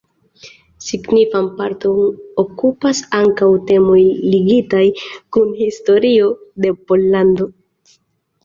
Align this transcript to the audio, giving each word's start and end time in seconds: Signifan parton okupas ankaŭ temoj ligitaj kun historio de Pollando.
Signifan 0.83 1.49
parton 1.59 1.99
okupas 2.43 3.01
ankaŭ 3.19 3.51
temoj 3.73 3.99
ligitaj 4.33 4.83
kun 5.37 5.55
historio 5.61 6.33
de 6.67 6.73
Pollando. 6.89 7.51